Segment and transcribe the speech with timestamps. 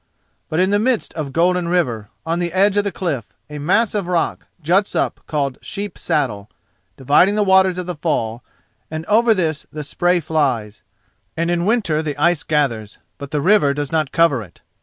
[0.49, 3.93] But in the midst of Golden River, on the edge of the cliff, a mass
[3.93, 6.49] of rock juts up called Sheep saddle,
[6.97, 8.43] dividing the waters of the fall,
[8.89, 10.81] and over this the spray flies,
[11.37, 14.61] and in winter the ice gathers, but the river does not cover it.